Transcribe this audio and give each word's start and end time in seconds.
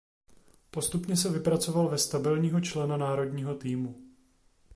Postupně 0.71 1.17
se 1.17 1.29
vypracoval 1.29 1.89
ve 1.89 1.97
stabilního 1.97 2.61
člena 2.61 2.97
národního 2.97 3.55
týmu. 3.55 4.01